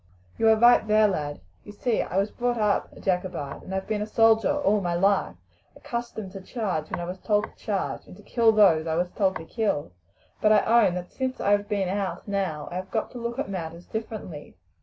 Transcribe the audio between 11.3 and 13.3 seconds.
I have been out now I have got to